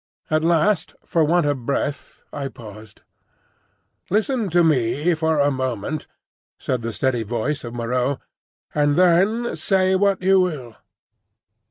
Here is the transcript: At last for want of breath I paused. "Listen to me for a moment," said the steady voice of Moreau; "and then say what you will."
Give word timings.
At 0.31 0.43
last 0.43 0.95
for 1.05 1.23
want 1.23 1.45
of 1.45 1.63
breath 1.67 2.23
I 2.33 2.47
paused. 2.47 3.03
"Listen 4.09 4.49
to 4.49 4.63
me 4.63 5.13
for 5.13 5.39
a 5.39 5.51
moment," 5.51 6.07
said 6.57 6.81
the 6.81 6.91
steady 6.91 7.21
voice 7.21 7.63
of 7.63 7.75
Moreau; 7.75 8.17
"and 8.73 8.95
then 8.95 9.55
say 9.55 9.93
what 9.95 10.23
you 10.23 10.39
will." 10.39 10.75